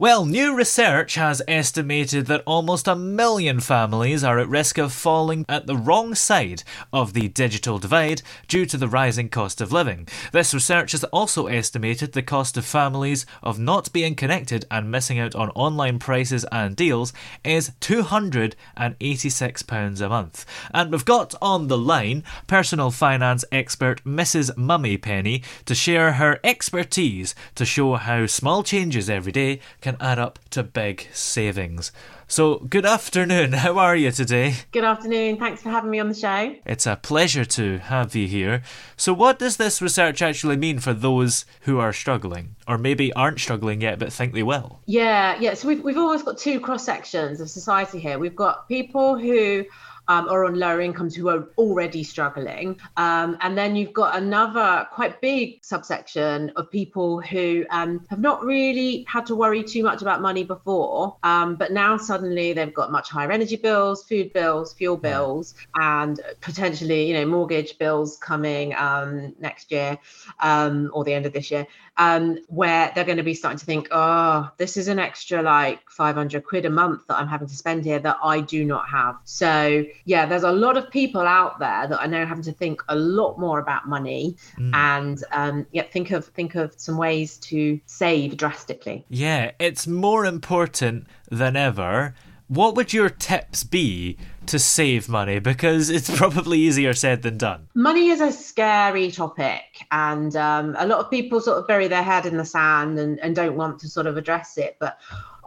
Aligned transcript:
Well, 0.00 0.26
new 0.26 0.54
research 0.54 1.16
has 1.16 1.42
estimated 1.48 2.26
that 2.26 2.44
almost 2.46 2.86
a 2.86 2.94
million 2.94 3.58
families 3.58 4.22
are 4.22 4.38
at 4.38 4.48
risk 4.48 4.78
of 4.78 4.92
falling 4.92 5.44
at 5.48 5.66
the 5.66 5.74
wrong 5.74 6.14
side 6.14 6.62
of 6.92 7.14
the 7.14 7.26
digital 7.26 7.80
divide 7.80 8.22
due 8.46 8.64
to 8.66 8.76
the 8.76 8.86
rising 8.86 9.28
cost 9.28 9.60
of 9.60 9.72
living. 9.72 10.06
This 10.30 10.54
research 10.54 10.92
has 10.92 11.02
also 11.02 11.48
estimated 11.48 12.12
the 12.12 12.22
cost 12.22 12.56
of 12.56 12.64
families 12.64 13.26
of 13.42 13.58
not 13.58 13.92
being 13.92 14.14
connected 14.14 14.66
and 14.70 14.88
missing 14.88 15.18
out 15.18 15.34
on 15.34 15.50
online 15.50 15.98
prices 15.98 16.46
and 16.52 16.76
deals 16.76 17.12
is 17.42 17.72
£286 17.80 20.00
a 20.00 20.08
month. 20.08 20.46
And 20.72 20.92
we've 20.92 21.04
got 21.04 21.34
on 21.42 21.66
the 21.66 21.76
line 21.76 22.22
personal 22.46 22.92
finance 22.92 23.44
expert 23.50 24.04
Mrs. 24.04 24.56
Mummy 24.56 24.96
Penny 24.96 25.42
to 25.64 25.74
share 25.74 26.12
her 26.12 26.38
expertise 26.44 27.34
to 27.56 27.64
show 27.64 27.96
how 27.96 28.26
small 28.26 28.62
changes 28.62 29.10
every 29.10 29.32
day 29.32 29.58
can 29.80 29.87
add 30.00 30.18
up 30.18 30.38
to 30.50 30.62
big 30.62 31.08
savings. 31.12 31.92
So, 32.30 32.56
good 32.58 32.84
afternoon. 32.84 33.52
How 33.54 33.78
are 33.78 33.96
you 33.96 34.10
today? 34.10 34.56
Good 34.70 34.84
afternoon. 34.84 35.38
Thanks 35.38 35.62
for 35.62 35.70
having 35.70 35.90
me 35.90 35.98
on 35.98 36.08
the 36.08 36.14
show. 36.14 36.54
It's 36.66 36.86
a 36.86 36.96
pleasure 36.96 37.46
to 37.46 37.78
have 37.78 38.14
you 38.14 38.28
here. 38.28 38.62
So, 38.98 39.14
what 39.14 39.38
does 39.38 39.56
this 39.56 39.80
research 39.80 40.20
actually 40.20 40.56
mean 40.56 40.78
for 40.78 40.92
those 40.92 41.46
who 41.62 41.78
are 41.78 41.92
struggling, 41.92 42.56
or 42.66 42.76
maybe 42.76 43.12
aren't 43.14 43.40
struggling 43.40 43.80
yet 43.80 43.98
but 43.98 44.12
think 44.12 44.34
they 44.34 44.42
will? 44.42 44.80
Yeah, 44.84 45.38
yeah. 45.40 45.54
So 45.54 45.68
we've 45.68 45.82
we've 45.82 45.96
always 45.96 46.22
got 46.22 46.36
two 46.36 46.60
cross 46.60 46.84
sections 46.84 47.40
of 47.40 47.48
society 47.48 47.98
here. 47.98 48.18
We've 48.18 48.36
got 48.36 48.68
people 48.68 49.18
who 49.18 49.64
um, 50.08 50.28
are 50.28 50.44
on 50.44 50.58
lower 50.58 50.80
incomes 50.80 51.14
who 51.14 51.28
are 51.28 51.48
already 51.58 52.02
struggling. 52.02 52.80
Um, 52.96 53.36
and 53.40 53.56
then 53.56 53.76
you've 53.76 53.92
got 53.92 54.16
another 54.16 54.88
quite 54.92 55.20
big 55.20 55.64
subsection 55.64 56.50
of 56.56 56.70
people 56.70 57.20
who 57.20 57.64
um, 57.70 58.04
have 58.10 58.20
not 58.20 58.44
really 58.44 59.04
had 59.08 59.26
to 59.26 59.34
worry 59.34 59.62
too 59.62 59.82
much 59.82 60.02
about 60.02 60.20
money 60.20 60.44
before, 60.44 61.16
um, 61.22 61.56
but 61.56 61.72
now 61.72 61.96
suddenly 61.96 62.52
they've 62.52 62.74
got 62.74 62.90
much 62.90 63.10
higher 63.10 63.30
energy 63.30 63.56
bills, 63.56 64.04
food 64.04 64.32
bills, 64.32 64.72
fuel 64.72 64.96
bills, 64.96 65.54
and 65.76 66.20
potentially, 66.40 67.08
you 67.08 67.14
know, 67.14 67.26
mortgage 67.26 67.78
bills 67.78 68.16
coming 68.16 68.74
um, 68.74 69.34
next 69.38 69.70
year 69.70 69.98
um, 70.40 70.90
or 70.92 71.04
the 71.04 71.12
end 71.12 71.26
of 71.26 71.32
this 71.32 71.50
year 71.50 71.66
um, 71.98 72.38
where 72.46 72.92
they're 72.94 73.04
going 73.04 73.18
to 73.18 73.24
be 73.24 73.34
starting 73.34 73.58
to 73.58 73.66
think, 73.66 73.88
oh, 73.90 74.50
this 74.56 74.76
is 74.76 74.88
an 74.88 74.98
extra 74.98 75.42
like 75.42 75.80
500 75.90 76.44
quid 76.44 76.64
a 76.64 76.70
month 76.70 77.06
that 77.08 77.16
I'm 77.16 77.26
having 77.26 77.48
to 77.48 77.56
spend 77.56 77.84
here 77.84 77.98
that 77.98 78.18
I 78.22 78.40
do 78.40 78.64
not 78.64 78.88
have. 78.88 79.16
So, 79.24 79.84
yeah, 80.04 80.26
there's 80.26 80.42
a 80.42 80.52
lot 80.52 80.76
of 80.76 80.90
people 80.90 81.22
out 81.22 81.58
there 81.58 81.86
that 81.86 82.00
are 82.00 82.08
now 82.08 82.26
having 82.26 82.44
to 82.44 82.52
think 82.52 82.82
a 82.88 82.96
lot 82.96 83.38
more 83.38 83.58
about 83.58 83.88
money 83.88 84.36
mm. 84.56 84.74
and 84.74 85.22
um, 85.32 85.66
yeah, 85.72 85.82
think 85.82 86.10
of 86.10 86.26
think 86.26 86.54
of 86.54 86.74
some 86.76 86.96
ways 86.96 87.38
to 87.38 87.80
save 87.86 88.36
drastically. 88.36 89.04
Yeah, 89.08 89.52
it's 89.58 89.86
more 89.86 90.24
important 90.24 91.06
than 91.30 91.56
ever. 91.56 92.14
What 92.48 92.76
would 92.76 92.94
your 92.94 93.10
tips 93.10 93.62
be 93.62 94.16
to 94.48 94.58
save 94.58 95.08
money 95.08 95.38
because 95.38 95.90
it's 95.96 96.14
probably 96.16 96.58
easier 96.58 96.94
said 96.94 97.22
than 97.22 97.38
done. 97.38 97.68
Money 97.74 98.08
is 98.08 98.20
a 98.20 98.32
scary 98.32 99.10
topic, 99.10 99.86
and 99.90 100.34
um, 100.36 100.74
a 100.78 100.86
lot 100.86 100.98
of 100.98 101.10
people 101.10 101.40
sort 101.40 101.58
of 101.58 101.66
bury 101.66 101.88
their 101.88 102.02
head 102.02 102.26
in 102.26 102.36
the 102.36 102.44
sand 102.44 102.98
and, 102.98 103.20
and 103.20 103.36
don't 103.36 103.56
want 103.56 103.78
to 103.80 103.88
sort 103.88 104.06
of 104.06 104.16
address 104.16 104.58
it. 104.58 104.76
But 104.80 104.98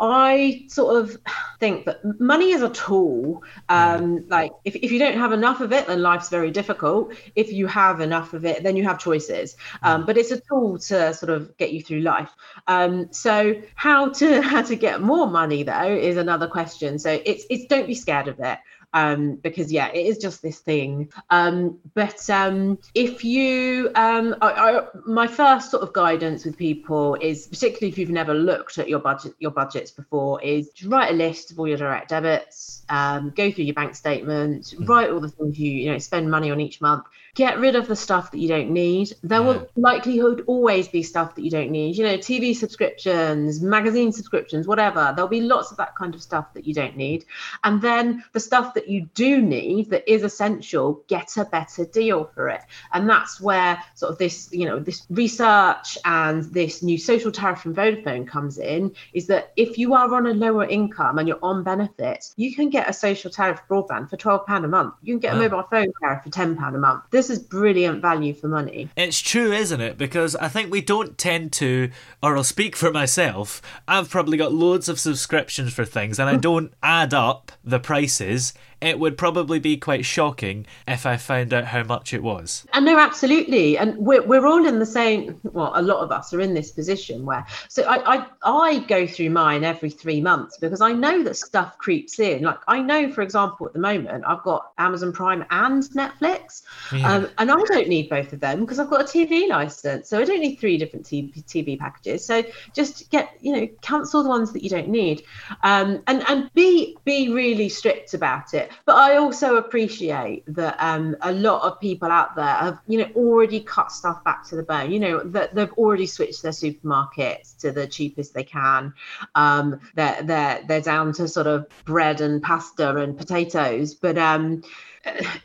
I 0.03 0.65
sort 0.67 0.97
of 0.97 1.15
think 1.59 1.85
that 1.85 1.99
money 2.19 2.51
is 2.51 2.63
a 2.63 2.69
tool. 2.69 3.43
Um, 3.69 4.27
like 4.29 4.51
if, 4.65 4.75
if 4.75 4.91
you 4.91 4.97
don't 4.97 5.17
have 5.17 5.31
enough 5.31 5.61
of 5.61 5.71
it, 5.71 5.85
then 5.85 6.01
life's 6.01 6.27
very 6.29 6.49
difficult. 6.49 7.13
If 7.35 7.53
you 7.53 7.67
have 7.67 8.01
enough 8.01 8.33
of 8.33 8.43
it, 8.43 8.63
then 8.63 8.75
you 8.75 8.83
have 8.83 8.97
choices. 8.97 9.55
Um, 9.83 10.07
but 10.07 10.17
it's 10.17 10.31
a 10.31 10.41
tool 10.41 10.79
to 10.79 11.13
sort 11.13 11.29
of 11.29 11.55
get 11.57 11.71
you 11.71 11.83
through 11.83 12.01
life. 12.01 12.31
Um, 12.67 13.13
so 13.13 13.61
how 13.75 14.09
to 14.09 14.41
how 14.51 14.63
to 14.63 14.75
get 14.75 15.01
more 15.01 15.27
money 15.27 15.61
though 15.61 15.95
is 15.95 16.17
another 16.17 16.47
question. 16.47 16.97
So 16.97 17.21
it's 17.23 17.45
it's 17.51 17.65
don't 17.65 17.85
be 17.85 17.95
scared 17.95 18.27
of 18.27 18.39
it 18.39 18.57
um, 18.93 19.35
because 19.35 19.71
yeah, 19.71 19.87
it 19.89 20.05
is 20.05 20.17
just 20.17 20.41
this 20.41 20.59
thing. 20.59 21.11
Um, 21.29 21.79
but 21.93 22.29
um, 22.29 22.77
if 22.93 23.23
you, 23.23 23.91
um, 23.95 24.35
I, 24.41 24.51
I, 24.51 24.87
my 25.05 25.27
first 25.27 25.71
sort 25.71 25.83
of 25.83 25.93
guidance 25.93 26.45
with 26.45 26.57
people 26.57 27.15
is, 27.15 27.47
particularly 27.47 27.89
if 27.89 27.97
you've 27.97 28.09
never 28.09 28.33
looked 28.33 28.77
at 28.77 28.89
your 28.89 28.99
budget, 28.99 29.33
your 29.39 29.51
budgets 29.51 29.91
before, 29.91 30.41
is 30.41 30.69
write 30.85 31.11
a 31.11 31.13
list 31.13 31.51
of 31.51 31.59
all 31.59 31.67
your 31.67 31.77
direct 31.77 32.09
debits, 32.09 32.83
um, 32.89 33.31
go 33.35 33.51
through 33.51 33.65
your 33.65 33.75
bank 33.75 33.95
statement, 33.95 34.75
mm. 34.77 34.87
write 34.87 35.09
all 35.09 35.19
the 35.19 35.29
things 35.29 35.59
you 35.59 35.71
you 35.71 35.91
know 35.91 35.97
spend 35.97 36.29
money 36.29 36.51
on 36.51 36.59
each 36.59 36.81
month, 36.81 37.05
get 37.35 37.59
rid 37.59 37.75
of 37.75 37.87
the 37.87 37.95
stuff 37.95 38.31
that 38.31 38.39
you 38.39 38.47
don't 38.47 38.69
need. 38.69 39.13
There 39.23 39.39
yeah. 39.39 39.45
will 39.45 39.69
likelihood 39.75 40.43
always 40.47 40.87
be 40.87 41.03
stuff 41.03 41.35
that 41.35 41.43
you 41.43 41.51
don't 41.51 41.71
need. 41.71 41.97
You 41.97 42.03
know, 42.03 42.17
TV 42.17 42.55
subscriptions, 42.55 43.61
magazine 43.61 44.11
subscriptions, 44.11 44.67
whatever. 44.67 45.13
There'll 45.15 45.29
be 45.29 45.41
lots 45.41 45.71
of 45.71 45.77
that 45.77 45.95
kind 45.95 46.13
of 46.13 46.21
stuff 46.21 46.53
that 46.53 46.65
you 46.65 46.73
don't 46.73 46.97
need. 46.97 47.25
And 47.63 47.81
then 47.81 48.23
the 48.33 48.39
stuff 48.39 48.73
that 48.73 48.89
you 48.89 49.07
do 49.13 49.41
need 49.41 49.89
that 49.91 50.09
is 50.11 50.23
essential, 50.23 51.03
get 51.07 51.37
a 51.37 51.45
better 51.45 51.85
deal 51.85 52.25
for 52.35 52.49
it. 52.49 52.61
And 52.93 53.09
that's 53.09 53.39
where 53.39 53.81
sort 53.95 54.11
of 54.11 54.17
this, 54.17 54.49
you 54.51 54.65
know, 54.65 54.79
this 54.79 55.05
research 55.09 55.97
and 56.05 56.43
this 56.53 56.83
new 56.83 56.97
social 56.97 57.31
tariff 57.31 57.61
from 57.61 57.75
Vodafone 57.75 58.27
comes 58.27 58.57
in 58.57 58.93
is 59.13 59.27
that 59.27 59.53
if 59.55 59.77
you 59.77 59.93
are 59.93 60.13
on 60.13 60.27
a 60.27 60.33
lower 60.33 60.65
income 60.65 61.17
and 61.17 61.27
you're 61.27 61.39
on 61.41 61.63
benefits, 61.63 62.33
you 62.35 62.53
can 62.53 62.69
get 62.69 62.89
a 62.89 62.93
social 62.93 63.31
tariff 63.31 63.61
broadband 63.69 64.09
for 64.09 64.17
£12 64.17 64.65
a 64.65 64.67
month. 64.67 64.95
You 65.01 65.13
can 65.13 65.19
get 65.19 65.33
wow. 65.33 65.39
a 65.39 65.49
mobile 65.49 65.67
phone 65.69 65.93
tariff 66.01 66.23
for 66.23 66.29
£10 66.29 66.75
a 66.75 66.77
month. 66.77 67.03
This 67.21 67.29
is 67.29 67.37
brilliant 67.37 68.01
value 68.01 68.33
for 68.33 68.47
money. 68.47 68.89
It's 68.97 69.19
true, 69.19 69.51
isn't 69.51 69.79
it? 69.79 69.95
Because 69.95 70.35
I 70.37 70.47
think 70.47 70.71
we 70.71 70.81
don't 70.81 71.19
tend 71.19 71.53
to, 71.53 71.91
or 72.23 72.35
I'll 72.35 72.43
speak 72.43 72.75
for 72.75 72.91
myself, 72.91 73.61
I've 73.87 74.09
probably 74.09 74.39
got 74.39 74.53
loads 74.53 74.89
of 74.89 74.99
subscriptions 74.99 75.71
for 75.71 75.85
things 75.85 76.17
and 76.17 76.27
I 76.27 76.37
don't 76.37 76.73
add 76.81 77.13
up 77.13 77.51
the 77.63 77.79
prices 77.79 78.55
it 78.81 78.97
would 78.99 79.17
probably 79.17 79.59
be 79.59 79.77
quite 79.77 80.03
shocking 80.05 80.65
if 80.87 81.05
I 81.05 81.15
found 81.15 81.53
out 81.53 81.65
how 81.65 81.83
much 81.83 82.13
it 82.13 82.23
was. 82.23 82.65
And 82.73 82.83
no, 82.85 82.97
absolutely. 82.97 83.77
And 83.77 83.95
we're, 83.97 84.25
we're 84.25 84.47
all 84.47 84.65
in 84.65 84.79
the 84.79 84.87
same, 84.87 85.39
well, 85.43 85.71
a 85.75 85.83
lot 85.83 85.99
of 85.99 86.11
us 86.11 86.33
are 86.33 86.41
in 86.41 86.55
this 86.55 86.71
position 86.71 87.23
where, 87.23 87.45
so 87.69 87.83
I, 87.83 88.15
I, 88.15 88.25
I 88.41 88.79
go 88.79 89.05
through 89.05 89.29
mine 89.29 89.63
every 89.63 89.91
three 89.91 90.19
months 90.19 90.57
because 90.57 90.81
I 90.81 90.93
know 90.93 91.21
that 91.23 91.37
stuff 91.37 91.77
creeps 91.77 92.19
in. 92.19 92.41
Like 92.41 92.57
I 92.67 92.81
know, 92.81 93.11
for 93.11 93.21
example, 93.21 93.67
at 93.67 93.73
the 93.73 93.79
moment, 93.79 94.23
I've 94.27 94.41
got 94.41 94.71
Amazon 94.79 95.13
Prime 95.13 95.45
and 95.51 95.83
Netflix. 95.83 96.63
Yeah. 96.91 97.13
Um, 97.13 97.29
and 97.37 97.51
I 97.51 97.61
don't 97.65 97.87
need 97.87 98.09
both 98.09 98.33
of 98.33 98.39
them 98.39 98.61
because 98.61 98.79
I've 98.79 98.89
got 98.89 99.01
a 99.01 99.03
TV 99.03 99.47
license. 99.47 100.09
So 100.09 100.19
I 100.19 100.25
don't 100.25 100.39
need 100.39 100.55
three 100.55 100.77
different 100.77 101.05
TV, 101.05 101.43
TV 101.45 101.77
packages. 101.77 102.25
So 102.25 102.43
just 102.73 103.11
get, 103.11 103.37
you 103.41 103.55
know, 103.55 103.67
cancel 103.81 104.23
the 104.23 104.29
ones 104.29 104.53
that 104.53 104.63
you 104.63 104.69
don't 104.69 104.89
need. 104.89 105.21
Um, 105.63 106.01
and, 106.07 106.27
and 106.27 106.51
be, 106.55 106.97
be 107.05 107.31
really 107.31 107.69
strict 107.69 108.15
about 108.15 108.55
it 108.55 108.70
but 108.85 108.95
I 108.95 109.17
also 109.17 109.57
appreciate 109.57 110.43
that 110.47 110.75
um, 110.79 111.15
a 111.21 111.31
lot 111.31 111.63
of 111.63 111.79
people 111.79 112.09
out 112.09 112.35
there 112.35 112.45
have, 112.45 112.79
you 112.87 112.99
know, 112.99 113.09
already 113.15 113.59
cut 113.59 113.91
stuff 113.91 114.23
back 114.23 114.45
to 114.47 114.55
the 114.55 114.63
bone. 114.63 114.91
You 114.91 114.99
know 114.99 115.23
that 115.23 115.55
they've 115.55 115.71
already 115.73 116.05
switched 116.05 116.41
their 116.41 116.51
supermarkets 116.51 117.57
to 117.57 117.71
the 117.71 117.87
cheapest 117.87 118.33
they 118.33 118.43
can. 118.43 118.93
Um, 119.35 119.79
they're 119.95 120.21
they're 120.23 120.63
they're 120.67 120.81
down 120.81 121.13
to 121.13 121.27
sort 121.27 121.47
of 121.47 121.67
bread 121.85 122.21
and 122.21 122.41
pasta 122.41 122.95
and 122.97 123.17
potatoes, 123.17 123.93
but 123.93 124.17
um, 124.17 124.63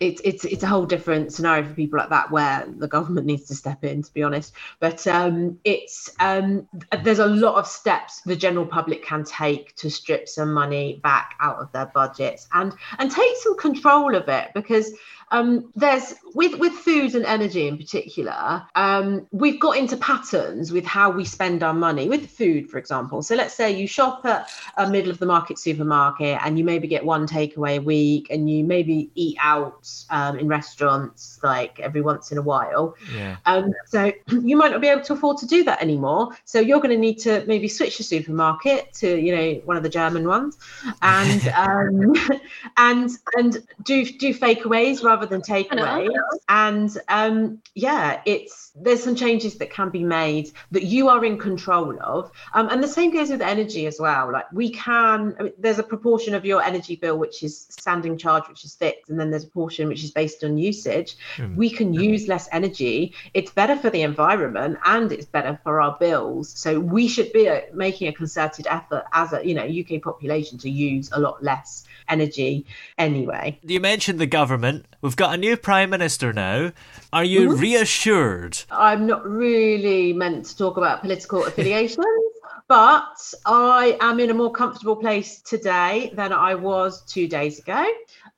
it's 0.01 0.21
it's 0.25 0.45
it's 0.45 0.63
a 0.63 0.67
whole 0.67 0.87
different 0.87 1.33
scenario 1.33 1.65
for 1.65 1.75
people 1.75 1.99
like 1.99 2.11
that 2.11 2.31
where 2.31 2.67
the 2.77 2.89
government 2.89 3.27
needs 3.27 3.45
to 3.45 3.55
step 3.55 3.85
in 3.85 4.03
to 4.03 4.13
be 4.13 4.23
honest. 4.23 4.53
But 4.81 5.07
um, 5.07 5.59
it's 5.65 6.11
um, 6.21 6.69
there's 7.03 7.19
a 7.19 7.27
lot 7.27 7.57
of 7.57 7.67
steps 7.67 8.21
the 8.23 8.37
general 8.37 8.67
public 8.67 9.05
can 9.05 9.25
take 9.25 9.75
to 9.77 9.91
strip 9.91 10.29
some 10.29 10.53
money 10.53 11.01
back 11.03 11.35
out 11.41 11.59
of 11.59 11.73
their 11.73 11.87
budgets 11.87 12.49
and 12.53 12.75
and 12.99 13.11
take 13.11 13.37
some 13.39 13.57
control 13.57 14.15
of 14.15 14.29
it 14.29 14.51
because 14.55 14.93
um, 15.31 15.73
there's 15.75 16.15
with 16.35 16.59
with 16.59 16.73
food 16.73 17.15
and 17.15 17.25
energy 17.25 17.67
in 17.67 17.77
particular 17.77 18.63
um, 18.75 19.27
we've 19.33 19.59
got 19.59 19.77
into 19.77 19.97
patterns 19.97 20.73
with 20.73 20.85
how 20.85 21.11
we 21.11 21.25
spend 21.25 21.63
our 21.63 21.75
money. 21.75 22.09
With 22.09 22.31
food 22.31 22.71
for 22.71 22.79
example. 22.79 23.23
So 23.23 23.35
let's 23.35 23.55
say 23.55 23.73
you 23.73 23.87
shop 23.87 24.25
at 24.25 24.49
a 24.77 24.89
middle 24.89 25.11
of 25.11 25.19
the 25.19 25.27
market 25.27 25.59
supermarket 25.59 26.39
and 26.43 26.59
you 26.59 26.65
maybe 26.65 26.87
get 26.87 27.05
one 27.05 27.27
takeaway 27.27 27.79
a 27.79 27.81
week 27.81 28.29
and 28.31 28.49
you 28.51 28.65
maybe 28.65 29.11
eat 29.15 29.37
out 29.41 29.89
um, 30.11 30.39
in 30.39 30.49
restaurants 30.49 31.41
like 31.43 31.81
every 31.81 32.03
once 32.03 32.31
in 32.33 32.39
a 32.39 32.43
while. 32.43 32.95
Yeah. 33.15 33.37
um, 33.47 33.73
so 33.87 34.13
you 34.29 34.57
might 34.57 34.71
not 34.71 34.81
be 34.81 34.89
able 34.89 35.03
to 35.03 35.15
afford 35.15 35.39
to 35.39 35.47
do 35.47 35.65
that 35.65 35.83
anymore. 35.83 36.37
So 36.45 36.61
you're 36.61 36.81
going 36.81 36.95
to 36.95 37.01
need 37.01 37.19
to 37.21 37.45
maybe 37.47 37.69
switch 37.69 37.99
your 37.99 38.05
supermarket 38.05 38.93
to 38.95 39.17
you 39.19 39.35
know 39.35 39.53
one 39.65 39.77
of 39.77 39.83
the 39.83 39.89
german 39.89 40.29
ones. 40.29 40.59
And 41.03 41.49
um, 41.55 42.15
and 42.77 43.11
and 43.37 43.67
do 43.83 44.05
do 44.05 44.35
fakeaways 44.35 45.03
rather 45.03 45.16
than 45.25 45.41
takeaways 45.41 46.11
and 46.49 46.99
um, 47.09 47.63
yeah 47.75 48.21
it's 48.27 48.67
there's 48.79 49.03
some 49.03 49.15
changes 49.15 49.57
that 49.57 49.71
can 49.71 49.91
be 49.91 50.05
made 50.05 50.51
that 50.71 50.85
you 50.85 51.09
are 51.09 51.25
in 51.25 51.39
control 51.39 51.97
of. 52.03 52.31
Um, 52.53 52.69
and 52.69 52.83
the 52.83 52.89
same 52.89 53.13
goes 53.13 53.31
with 53.31 53.41
energy 53.41 53.87
as 53.87 53.99
well. 53.99 54.31
Like 54.33 54.51
we 54.53 54.71
can 54.71 55.35
I 55.39 55.43
mean, 55.45 55.53
there's 55.59 55.79
a 55.79 55.83
proportion 55.83 56.35
of 56.35 56.45
your 56.45 56.63
energy 56.63 56.97
bill 56.97 57.19
which 57.19 57.43
is 57.43 57.67
standing 57.71 58.19
charge 58.19 58.49
which 58.49 58.65
is 58.65 58.75
fixed 58.75 59.11
and 59.11 59.19
then 59.19 59.31
there's 59.31 59.45
a 59.45 59.49
portion 59.49 59.89
which 59.89 60.05
is 60.05 60.11
based 60.11 60.45
on 60.45 60.59
usage. 60.59 61.17
We 61.57 61.71
can 61.71 61.95
use 61.95 62.29
less 62.29 62.49
energy. 62.53 63.15
It's 63.35 63.51
better 63.51 63.77
for 63.77 63.91
the 63.91 64.03
environment 64.03 64.79
and 64.85 65.11
it's 65.13 65.27
better 65.27 65.59
for 65.63 65.81
our 65.81 65.97
bills. 65.99 66.51
So 66.51 66.81
we 66.81 67.09
should 67.09 67.33
be 67.33 67.49
uh, 67.49 67.61
making 67.73 68.09
a 68.09 68.13
concerted 68.13 68.67
effort 68.69 69.05
as 69.13 69.33
a 69.33 69.47
you 69.47 69.55
know 69.55 69.65
uk 69.65 70.03
population 70.03 70.59
to 70.59 70.71
use 70.71 71.11
a 71.13 71.21
lot 71.21 71.43
less 71.43 71.85
energy 72.09 72.67
anyway. 72.99 73.59
You 73.63 73.81
mentioned 73.81 74.19
the 74.19 74.27
government. 74.27 74.87
We've 75.07 75.15
got 75.15 75.35
a 75.35 75.37
new 75.37 75.57
prime 75.57 75.91
minister 75.91 76.33
now. 76.33 76.73
Are 77.13 77.23
you 77.23 77.49
Mm-hmm. 77.49 77.61
reassured? 77.61 78.59
I'm 78.73 79.07
not 79.07 79.25
really 79.25 80.13
meant 80.13 80.47
to 80.47 80.57
talk 80.57 80.79
about 80.79 81.01
political 81.01 81.45
affiliations, 81.45 82.05
but 82.67 83.33
I 83.47 83.97
am 84.01 84.19
in 84.19 84.31
a 84.31 84.35
more 84.35 84.51
comfortable 84.51 84.97
place 84.97 85.41
today 85.43 86.11
than 86.17 86.33
I 86.33 86.57
was 86.57 87.03
two 87.03 87.29
days 87.29 87.61
ago. 87.61 87.87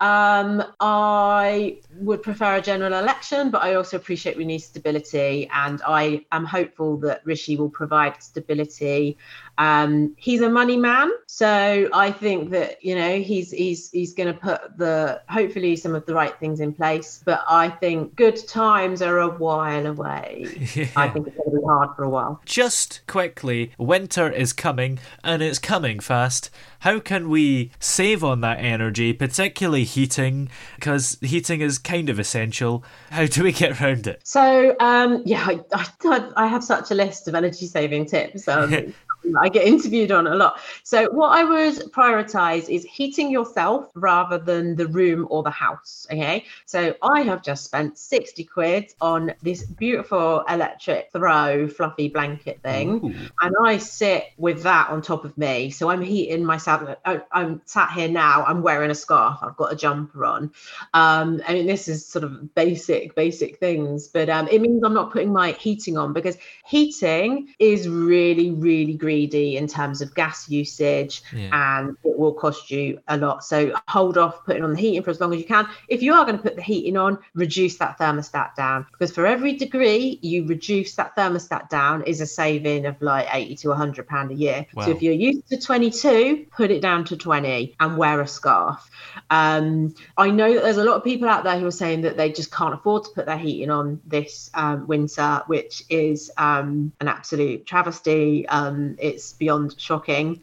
Um, 0.01 0.63
I 0.79 1.79
would 1.93 2.23
prefer 2.23 2.57
a 2.57 2.61
general 2.61 2.93
election, 2.93 3.51
but 3.51 3.63
I 3.63 3.75
also 3.75 3.97
appreciate 3.97 4.37
we 4.37 4.45
need 4.45 4.59
stability, 4.59 5.49
and 5.51 5.81
I 5.89 6.27
am 6.33 6.45
hopeful 6.45 6.99
that 6.99 7.23
Rishi 7.25 7.57
will 7.57 7.71
provide 7.71 8.23
stability. 8.23 9.17
Um, 9.59 10.15
he's 10.17 10.41
a 10.41 10.49
money 10.49 10.77
man, 10.77 11.11
so 11.27 11.89
I 11.93 12.13
think 12.13 12.51
that 12.51 12.83
you 12.83 12.95
know 12.95 13.19
he's 13.21 13.51
he's 13.51 13.91
he's 13.91 14.15
going 14.15 14.33
to 14.33 14.39
put 14.39 14.79
the 14.79 15.21
hopefully 15.29 15.75
some 15.75 15.97
of 15.97 16.07
the 16.07 16.15
right 16.15 16.39
things 16.39 16.61
in 16.61 16.73
place. 16.73 17.21
But 17.25 17.43
I 17.49 17.69
think 17.69 18.15
good 18.15 18.39
times 18.47 19.03
are 19.03 19.19
a 19.19 19.29
while 19.29 19.87
away. 19.87 20.45
I 20.97 21.09
think 21.09 21.27
it's 21.27 21.37
going 21.37 21.51
to 21.51 21.57
be 21.57 21.65
hard 21.67 21.97
for 21.97 22.05
a 22.05 22.09
while. 22.09 22.41
Just 22.45 23.01
quickly, 23.09 23.73
winter 23.79 24.31
is 24.31 24.53
coming 24.53 25.01
and 25.25 25.43
it's 25.43 25.59
coming 25.59 25.99
fast. 25.99 26.51
How 26.81 27.01
can 27.01 27.29
we 27.29 27.73
save 27.81 28.23
on 28.23 28.41
that 28.43 28.61
energy, 28.61 29.13
particularly 29.13 29.83
heating? 29.83 30.49
Because 30.77 31.19
heating 31.21 31.61
is 31.61 31.79
kind 31.79 32.09
of 32.09 32.21
essential. 32.21 32.85
How 33.11 33.27
do 33.27 33.43
we 33.43 33.51
get 33.51 33.81
around 33.81 34.07
it? 34.07 34.21
So 34.23 34.77
um, 34.79 35.23
yeah, 35.27 35.45
I, 35.45 35.61
I, 36.05 36.31
I 36.37 36.47
have 36.47 36.63
such 36.63 36.93
a 36.93 36.95
list 36.95 37.27
of 37.27 37.35
energy 37.35 37.67
saving 37.67 38.07
tips. 38.07 38.47
Um, 38.47 38.95
I 39.41 39.49
get 39.49 39.67
interviewed 39.67 40.11
on 40.11 40.27
a 40.27 40.35
lot. 40.35 40.61
So 40.83 41.11
what 41.11 41.31
I 41.31 41.45
would 41.45 41.93
prioritize 41.93 42.69
is 42.69 42.85
heating 42.85 43.31
yourself 43.31 43.91
rather 43.95 44.39
than 44.39 44.77
the 44.77 44.87
room 44.87 45.27
or 45.31 45.43
the 45.43 45.51
house. 45.51 46.07
Okay. 46.11 46.45
So 46.67 46.95
I 47.03 47.23
have 47.23 47.43
just 47.43 47.65
spent 47.65 47.99
60 47.99 48.45
quid 48.45 48.95
on 49.01 49.35
this 49.43 49.65
beautiful 49.65 50.45
electric 50.49 51.11
throw 51.13 51.69
fluffy 51.69 52.09
blanket 52.09 52.61
thing. 52.63 53.31
And 53.41 53.55
I 53.65 53.79
sit 53.79 54.27
with 54.37 54.63
that 54.63 54.89
on 54.91 55.03
top 55.03 55.25
of 55.25 55.37
me. 55.37 55.71
So 55.71 55.91
I'm 55.91 56.03
heating 56.03 56.45
myself. 56.45 56.97
I'm 57.33 57.61
sat 57.67 57.93
here 57.93 58.09
now. 58.09 58.45
I'm 58.45 58.63
wearing 58.63 58.91
a 58.91 58.95
scarf. 58.95 59.39
I've 59.43 59.57
got 59.57 59.73
a 59.73 59.77
jumper 59.77 60.25
on. 60.25 60.53
Um, 60.95 61.43
I 61.47 61.55
mean, 61.55 61.67
this 61.67 61.89
is 61.89 62.07
sort 62.07 62.25
of 62.25 62.55
basic, 62.55 63.15
basic 63.15 63.59
things, 63.59 64.09
but 64.09 64.29
um, 64.29 64.49
it 64.49 64.61
means 64.61 64.83
I'm 64.83 64.95
not 64.95 65.13
putting 65.13 65.33
my 65.33 65.53
heating 65.53 65.99
on 65.99 66.13
because 66.13 66.37
heating 66.65 67.55
is 67.59 67.89
really, 67.89 68.51
really 68.51 68.95
greedy 68.95 69.18
in 69.25 69.67
terms 69.67 70.01
of 70.01 70.15
gas 70.15 70.49
usage 70.49 71.23
and 71.33 71.97
it 72.05 72.19
will 72.19 72.33
cost 72.33 72.71
you 72.71 73.01
a 73.09 73.17
lot. 73.17 73.45
So 73.45 73.73
hold 73.89 74.19
off 74.19 74.45
putting 74.45 74.65
on 74.65 74.73
the 74.73 74.81
heating 74.81 75.03
for 75.03 75.11
as 75.11 75.21
long 75.21 75.33
as 75.33 75.41
you 75.41 75.47
can. 75.47 75.69
If 75.89 76.03
you 76.03 76.13
are 76.15 76.25
going 76.25 76.37
to 76.37 76.43
put 76.43 76.57
the 76.57 76.63
heating 76.63 76.97
on, 76.97 77.19
reduce 77.35 77.79
that 77.79 77.99
thermostat 77.99 78.55
down 78.55 78.87
because 78.93 79.13
for 79.13 79.27
every 79.27 79.55
degree 79.55 80.19
you 80.23 80.47
reduce 80.47 80.95
that 80.97 81.17
thermostat 81.17 81.69
down 81.69 82.03
is 82.05 82.21
a 82.21 82.27
saving 82.27 82.87
of 82.87 83.01
like 83.01 83.29
80 83.33 83.57
to 83.57 83.69
100 83.69 84.07
pound 84.07 84.31
a 84.31 84.35
year. 84.35 84.67
Wow. 84.75 84.85
So 84.85 84.91
if 84.91 85.03
you're 85.03 85.15
used 85.15 85.49
to 85.49 85.61
22, 85.61 86.47
put 86.51 86.71
it 86.71 86.83
down 86.83 87.05
to 87.07 87.17
20 87.17 87.77
and 87.81 87.97
wear 87.97 88.21
a 88.21 88.27
scarf. 88.27 88.91
Um, 89.31 89.95
I 90.17 90.31
know 90.31 90.55
that 90.55 90.63
there's 90.63 90.77
a 90.77 90.85
lot 90.85 90.97
of 90.97 91.05
people 91.05 91.29
out 91.29 91.45
there 91.45 91.59
who 91.59 91.67
are 91.67 91.71
saying 91.71 92.03
that 92.03 92.17
they 92.17 92.33
just 92.33 92.53
can't 92.53 92.75
afford 92.75 93.05
to 93.05 93.11
put 93.11 93.27
their 93.27 93.39
heating 93.39 93.71
on 93.71 94.01
this 94.07 94.51
um, 94.55 94.87
winter, 94.87 95.43
which 95.47 95.83
is 95.89 96.31
um, 96.37 96.93
an 97.01 97.09
absolute 97.09 97.67
travesty. 97.67 98.49
Um, 98.49 98.97
it's 99.01 99.33
beyond 99.33 99.75
shocking. 99.79 100.41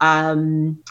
Um, 0.00 0.82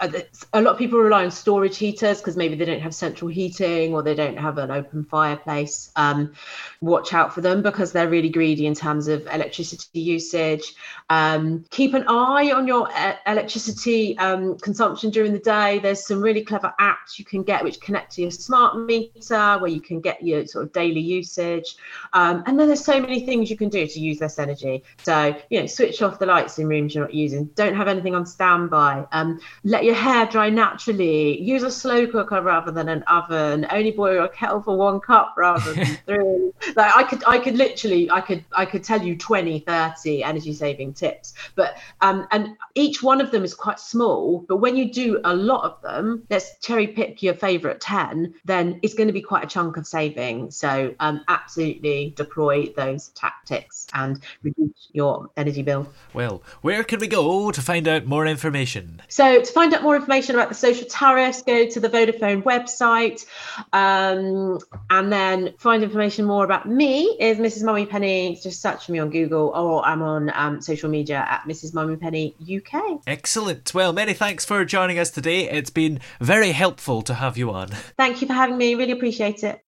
a 0.00 0.60
lot 0.60 0.72
of 0.72 0.78
people 0.78 0.98
rely 0.98 1.24
on 1.24 1.30
storage 1.30 1.76
heaters 1.76 2.18
because 2.18 2.36
maybe 2.36 2.54
they 2.54 2.64
don't 2.64 2.80
have 2.80 2.94
central 2.94 3.30
heating 3.30 3.92
or 3.94 4.02
they 4.02 4.14
don't 4.14 4.36
have 4.36 4.58
an 4.58 4.70
open 4.70 5.04
fireplace. 5.04 5.90
Um, 5.96 6.32
watch 6.80 7.12
out 7.12 7.34
for 7.34 7.40
them 7.40 7.62
because 7.62 7.92
they're 7.92 8.08
really 8.08 8.28
greedy 8.28 8.66
in 8.66 8.74
terms 8.74 9.08
of 9.08 9.26
electricity 9.26 10.00
usage. 10.00 10.74
Um, 11.10 11.64
keep 11.70 11.94
an 11.94 12.04
eye 12.08 12.52
on 12.52 12.66
your 12.66 12.88
e- 12.90 13.18
electricity 13.26 14.16
um, 14.18 14.56
consumption 14.58 15.10
during 15.10 15.32
the 15.32 15.38
day. 15.38 15.80
There's 15.80 16.06
some 16.06 16.20
really 16.20 16.44
clever 16.44 16.72
apps 16.80 17.18
you 17.18 17.24
can 17.24 17.42
get 17.42 17.64
which 17.64 17.80
connect 17.80 18.12
to 18.12 18.22
your 18.22 18.30
smart 18.30 18.78
meter 18.78 19.58
where 19.58 19.70
you 19.70 19.80
can 19.80 20.00
get 20.00 20.22
your 20.22 20.46
sort 20.46 20.64
of 20.64 20.72
daily 20.72 21.00
usage. 21.00 21.76
Um, 22.12 22.44
and 22.46 22.58
then 22.58 22.68
there's 22.68 22.84
so 22.84 23.00
many 23.00 23.26
things 23.26 23.50
you 23.50 23.56
can 23.56 23.68
do 23.68 23.86
to 23.86 24.00
use 24.00 24.20
less 24.20 24.38
energy. 24.38 24.84
So, 25.02 25.36
you 25.50 25.60
know, 25.60 25.66
switch 25.66 26.02
off 26.02 26.18
the 26.18 26.26
lights 26.26 26.58
in 26.58 26.68
rooms 26.68 26.94
you're 26.94 27.04
not 27.04 27.14
using. 27.14 27.46
Don't 27.54 27.74
have 27.74 27.88
anything 27.88 28.14
on 28.14 28.24
standby. 28.24 29.06
Um, 29.12 29.40
let 29.64 29.84
your 29.88 29.96
hair 29.96 30.26
dry 30.26 30.50
naturally. 30.50 31.40
Use 31.40 31.62
a 31.62 31.70
slow 31.70 32.06
cooker 32.06 32.42
rather 32.42 32.70
than 32.70 32.90
an 32.90 33.02
oven. 33.04 33.66
Only 33.70 33.90
boil 33.90 34.24
a 34.24 34.28
kettle 34.28 34.60
for 34.60 34.76
one 34.76 35.00
cup 35.00 35.34
rather 35.36 35.72
than 35.72 35.86
three. 36.06 36.52
Like 36.76 36.94
I 36.94 37.02
could, 37.04 37.24
I 37.26 37.38
could 37.38 37.56
literally, 37.56 38.10
I 38.10 38.20
could, 38.20 38.44
I 38.54 38.66
could 38.66 38.84
tell 38.84 39.02
you 39.02 39.16
20, 39.16 39.60
30 39.60 40.22
energy 40.22 40.52
saving 40.52 40.92
tips. 40.92 41.32
But 41.54 41.78
um, 42.02 42.28
and 42.30 42.50
each 42.74 43.02
one 43.02 43.22
of 43.22 43.30
them 43.30 43.44
is 43.44 43.54
quite 43.54 43.80
small. 43.80 44.44
But 44.46 44.58
when 44.58 44.76
you 44.76 44.92
do 44.92 45.20
a 45.24 45.34
lot 45.34 45.64
of 45.64 45.80
them, 45.80 46.24
let's 46.28 46.58
cherry 46.58 46.86
pick 46.86 47.22
your 47.22 47.34
favorite 47.34 47.80
10, 47.80 48.34
then 48.44 48.78
it's 48.82 48.92
going 48.92 49.06
to 49.06 49.14
be 49.14 49.22
quite 49.22 49.44
a 49.44 49.46
chunk 49.46 49.78
of 49.78 49.86
saving. 49.86 50.50
So 50.50 50.94
um, 51.00 51.24
absolutely 51.28 52.12
deploy 52.14 52.74
those 52.76 53.08
tactics 53.08 53.86
and 53.94 54.22
reduce 54.42 54.88
your 54.92 55.30
energy 55.38 55.62
bill. 55.62 55.90
Well, 56.12 56.42
where 56.60 56.84
can 56.84 57.00
we 57.00 57.06
go 57.06 57.50
to 57.50 57.62
find 57.62 57.88
out 57.88 58.04
more 58.04 58.26
information? 58.26 59.00
So 59.08 59.40
to 59.40 59.52
find 59.52 59.72
out 59.72 59.77
more 59.82 59.96
information 59.96 60.34
about 60.34 60.48
the 60.48 60.54
social 60.54 60.86
tariffs, 60.86 61.42
go 61.42 61.68
to 61.68 61.80
the 61.80 61.88
Vodafone 61.88 62.42
website, 62.42 63.24
um, 63.72 64.58
and 64.90 65.12
then 65.12 65.54
find 65.58 65.82
information 65.82 66.24
more 66.24 66.44
about 66.44 66.68
me 66.68 67.04
is 67.20 67.38
Mrs. 67.38 67.64
Mummy 67.64 67.86
Penny. 67.86 68.38
Just 68.42 68.60
search 68.60 68.86
for 68.86 68.92
me 68.92 68.98
on 68.98 69.10
Google, 69.10 69.48
or 69.48 69.84
I'm 69.84 70.02
on 70.02 70.30
um, 70.34 70.60
social 70.60 70.90
media 70.90 71.26
at 71.28 71.42
Mrs. 71.42 71.74
Mummy 71.74 71.96
Penny 71.96 72.34
UK. 72.42 73.00
Excellent. 73.06 73.74
Well, 73.74 73.92
many 73.92 74.14
thanks 74.14 74.44
for 74.44 74.64
joining 74.64 74.98
us 74.98 75.10
today. 75.10 75.48
It's 75.48 75.70
been 75.70 76.00
very 76.20 76.52
helpful 76.52 77.02
to 77.02 77.14
have 77.14 77.36
you 77.36 77.50
on. 77.50 77.68
Thank 77.96 78.20
you 78.20 78.26
for 78.26 78.34
having 78.34 78.56
me. 78.56 78.74
Really 78.74 78.92
appreciate 78.92 79.42
it. 79.42 79.62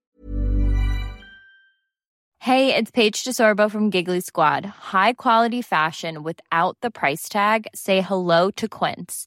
Hey, 2.41 2.75
it's 2.75 2.91
Paige 2.91 3.25
DeSorbo 3.25 3.71
from 3.71 3.91
Giggly 3.91 4.21
Squad. 4.21 4.65
High 4.65 5.13
quality 5.13 5.61
fashion 5.61 6.23
without 6.23 6.79
the 6.83 6.91
price 6.91 7.29
tag. 7.29 7.67
Say 7.75 8.01
hello 8.01 8.51
to 8.53 8.69
Quince. 8.69 9.27